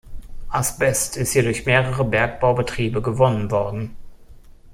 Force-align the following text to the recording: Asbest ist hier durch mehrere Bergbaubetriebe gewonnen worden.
Asbest 0.49 1.15
ist 1.17 1.33
hier 1.33 1.43
durch 1.43 1.67
mehrere 1.67 2.03
Bergbaubetriebe 2.03 3.03
gewonnen 3.03 3.51
worden. 3.51 3.95